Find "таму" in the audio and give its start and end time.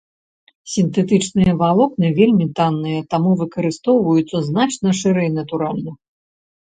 3.11-3.37